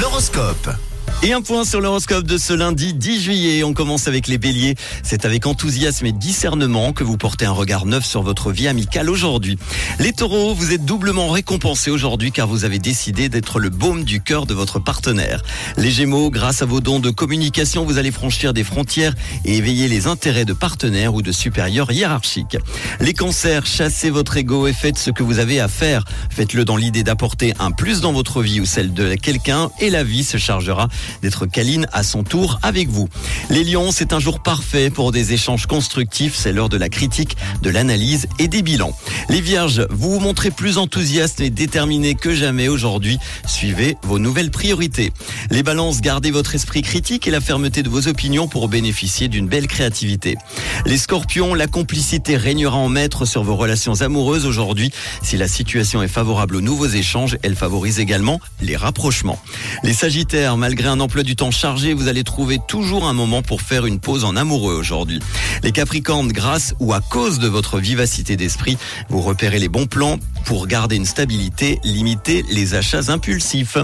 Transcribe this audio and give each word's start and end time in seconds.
L'horoscope. 0.00 0.95
Et 1.22 1.32
un 1.32 1.40
point 1.40 1.64
sur 1.64 1.80
l'horoscope 1.80 2.24
de 2.24 2.36
ce 2.36 2.52
lundi 2.52 2.92
10 2.92 3.20
juillet. 3.20 3.64
On 3.64 3.72
commence 3.72 4.06
avec 4.06 4.28
les 4.28 4.36
béliers. 4.36 4.74
C'est 5.02 5.24
avec 5.24 5.46
enthousiasme 5.46 6.06
et 6.06 6.12
discernement 6.12 6.92
que 6.92 7.04
vous 7.04 7.16
portez 7.16 7.46
un 7.46 7.52
regard 7.52 7.86
neuf 7.86 8.04
sur 8.04 8.22
votre 8.22 8.52
vie 8.52 8.68
amicale 8.68 9.08
aujourd'hui. 9.08 9.58
Les 9.98 10.12
taureaux, 10.12 10.54
vous 10.54 10.72
êtes 10.72 10.84
doublement 10.84 11.30
récompensés 11.30 11.90
aujourd'hui 11.90 12.32
car 12.32 12.46
vous 12.46 12.64
avez 12.64 12.78
décidé 12.78 13.30
d'être 13.30 13.58
le 13.58 13.70
baume 13.70 14.04
du 14.04 14.20
cœur 14.20 14.46
de 14.46 14.52
votre 14.52 14.78
partenaire. 14.78 15.42
Les 15.78 15.90
gémeaux, 15.90 16.30
grâce 16.30 16.60
à 16.60 16.66
vos 16.66 16.80
dons 16.80 17.00
de 17.00 17.10
communication, 17.10 17.84
vous 17.84 17.96
allez 17.96 18.12
franchir 18.12 18.52
des 18.52 18.62
frontières 18.62 19.14
et 19.46 19.56
éveiller 19.56 19.88
les 19.88 20.06
intérêts 20.06 20.44
de 20.44 20.52
partenaires 20.52 21.14
ou 21.14 21.22
de 21.22 21.32
supérieurs 21.32 21.90
hiérarchiques. 21.90 22.58
Les 23.00 23.14
cancers, 23.14 23.64
chassez 23.64 24.10
votre 24.10 24.36
ego 24.36 24.66
et 24.66 24.74
faites 24.74 24.98
ce 24.98 25.10
que 25.10 25.22
vous 25.22 25.38
avez 25.38 25.60
à 25.60 25.68
faire. 25.68 26.04
Faites-le 26.30 26.66
dans 26.66 26.76
l'idée 26.76 27.02
d'apporter 27.02 27.54
un 27.58 27.70
plus 27.70 28.00
dans 28.00 28.12
votre 28.12 28.42
vie 28.42 28.60
ou 28.60 28.66
celle 28.66 28.92
de 28.92 29.14
quelqu'un 29.14 29.70
et 29.80 29.88
la 29.88 30.04
vie 30.04 30.22
se 30.22 30.36
chargera 30.36 30.88
d'être 31.22 31.46
câline 31.46 31.86
à 31.92 32.02
son 32.02 32.24
tour 32.24 32.58
avec 32.62 32.88
vous. 32.88 33.08
Les 33.50 33.64
lions, 33.64 33.92
c'est 33.92 34.12
un 34.12 34.18
jour 34.18 34.40
parfait 34.40 34.90
pour 34.90 35.12
des 35.12 35.32
échanges 35.32 35.66
constructifs. 35.66 36.34
C'est 36.36 36.52
l'heure 36.52 36.68
de 36.68 36.76
la 36.76 36.88
critique, 36.88 37.36
de 37.62 37.70
l'analyse 37.70 38.26
et 38.38 38.48
des 38.48 38.62
bilans. 38.62 38.96
Les 39.28 39.40
vierges, 39.40 39.86
vous 39.90 40.10
vous 40.10 40.20
montrez 40.20 40.50
plus 40.50 40.78
enthousiaste 40.78 41.40
et 41.40 41.50
déterminé 41.50 42.14
que 42.14 42.34
jamais 42.34 42.68
aujourd'hui. 42.68 43.18
Suivez 43.46 43.96
vos 44.02 44.18
nouvelles 44.18 44.50
priorités. 44.50 45.12
Les 45.50 45.62
balances, 45.62 46.00
gardez 46.00 46.30
votre 46.30 46.54
esprit 46.54 46.82
critique 46.82 47.26
et 47.26 47.30
la 47.30 47.40
fermeté 47.40 47.82
de 47.82 47.88
vos 47.88 48.08
opinions 48.08 48.48
pour 48.48 48.68
bénéficier 48.68 49.28
d'une 49.28 49.48
belle 49.48 49.66
créativité. 49.66 50.36
Les 50.84 50.98
scorpions, 50.98 51.54
la 51.54 51.66
complicité 51.66 52.36
régnera 52.36 52.76
en 52.76 52.88
maître 52.88 53.24
sur 53.24 53.42
vos 53.42 53.56
relations 53.56 54.00
amoureuses 54.00 54.46
aujourd'hui. 54.46 54.90
Si 55.22 55.36
la 55.36 55.48
situation 55.48 56.02
est 56.02 56.08
favorable 56.08 56.56
aux 56.56 56.60
nouveaux 56.60 56.86
échanges, 56.86 57.36
elle 57.42 57.56
favorise 57.56 58.00
également 58.00 58.40
les 58.60 58.76
rapprochements. 58.76 59.40
Les 59.82 59.92
sagittaires, 59.92 60.56
malgré 60.56 60.88
un 60.88 60.95
emploi 61.00 61.22
du 61.22 61.36
temps 61.36 61.50
chargé, 61.50 61.94
vous 61.94 62.08
allez 62.08 62.24
trouver 62.24 62.58
toujours 62.66 63.06
un 63.06 63.12
moment 63.12 63.42
pour 63.42 63.62
faire 63.62 63.86
une 63.86 64.00
pause 64.00 64.24
en 64.24 64.36
amoureux 64.36 64.74
aujourd'hui. 64.74 65.20
Les 65.62 65.72
capricornes, 65.72 66.32
grâce 66.32 66.74
ou 66.80 66.92
à 66.92 67.00
cause 67.00 67.38
de 67.38 67.48
votre 67.48 67.78
vivacité 67.78 68.36
d'esprit, 68.36 68.78
vous 69.08 69.20
repérez 69.20 69.58
les 69.58 69.68
bons 69.68 69.86
plans 69.86 70.18
pour 70.46 70.66
garder 70.68 70.96
une 70.96 71.04
stabilité, 71.04 71.80
limiter 71.84 72.44
les 72.48 72.74
achats 72.74 73.08
impulsifs. 73.10 73.76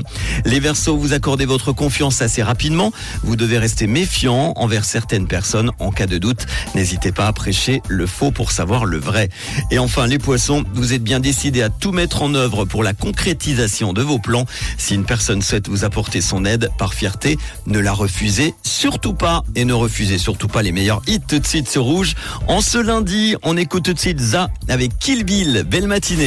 Les 0.45 0.61
versos, 0.61 0.97
vous 0.97 1.13
accordez 1.13 1.45
votre 1.45 1.73
confiance 1.73 2.23
assez 2.23 2.43
rapidement. 2.43 2.93
Vous 3.25 3.37
devez 3.37 3.59
rester 3.59 3.87
méfiant 3.87 4.53
envers 4.57 4.85
certaines 4.85 5.27
personnes 5.27 5.73
en 5.81 5.91
cas 5.91 6.07
de 6.07 6.19
doute. 6.19 6.47
N'hésitez 6.75 7.13
pas 7.13 7.27
à 7.27 7.33
prêcher 7.33 7.83
le 7.89 8.07
faux 8.07 8.31
pour 8.31 8.53
savoir 8.53 8.85
le 8.85 8.99
vrai. 8.99 9.29
Et 9.73 9.79
enfin, 9.79 10.07
les 10.07 10.19
poissons, 10.19 10.65
vous 10.73 10.93
êtes 10.93 11.03
bien 11.03 11.19
décidés 11.19 11.63
à 11.63 11.69
tout 11.69 11.93
mettre 11.93 12.23
en 12.23 12.35
œuvre 12.35 12.65
pour 12.65 12.85
la 12.85 12.95
concrétisation 12.95 13.93
de 13.93 14.03
vos 14.03 14.21
plans. 14.21 14.47
Si 14.79 14.95
une 14.95 15.05
personne 15.05 15.43
souhaite 15.43 15.69
vous 15.69 15.85
apporter 15.85 16.21
son 16.21 16.45
aide 16.45 16.71
par 16.79 16.95
fierté, 16.95 17.39
ne 17.67 17.81
la 17.81 17.93
refusez 17.93 18.55
surtout 18.63 19.15
pas 19.15 19.43
et 19.57 19.65
ne 19.65 19.73
refusez 19.73 20.19
surtout 20.19 20.49
pas 20.49 20.63
les 20.63 20.73
meilleurs 20.73 21.03
hits 21.09 21.21
tout 21.27 21.41
de 21.41 21.47
suite 21.47 21.73
Rouge. 21.77 22.15
En 22.47 22.61
ce 22.61 22.79
lundi, 22.79 23.35
on 23.43 23.57
écoute 23.57 23.85
tout 23.85 23.95
de 23.95 23.99
suite 23.99 24.21
Za 24.21 24.49
avec 24.69 24.97
Kill 24.99 25.25
Bill. 25.25 25.65
Belle 25.69 25.89
matinée. 25.89 26.21